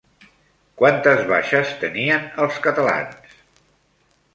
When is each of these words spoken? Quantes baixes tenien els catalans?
Quantes 0.79 1.21
baixes 1.33 1.75
tenien 1.85 2.27
els 2.47 2.61
catalans? 2.67 3.41